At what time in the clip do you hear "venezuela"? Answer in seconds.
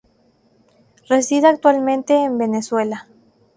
2.39-3.07